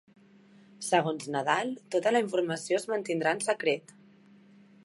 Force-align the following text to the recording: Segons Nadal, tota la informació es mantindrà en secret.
Segons 0.85 1.27
Nadal, 1.35 1.69
tota 1.97 2.13
la 2.17 2.21
informació 2.25 2.81
es 2.83 2.91
mantindrà 2.95 3.35
en 3.39 3.45
secret. 3.53 3.99